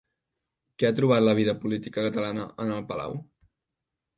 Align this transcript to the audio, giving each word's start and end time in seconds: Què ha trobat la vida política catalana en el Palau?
Què 0.83 0.87
ha 0.89 0.95
trobat 0.99 1.25
la 1.27 1.35
vida 1.41 1.55
política 1.65 2.07
catalana 2.07 2.49
en 2.65 2.73
el 2.79 2.83
Palau? 2.89 3.17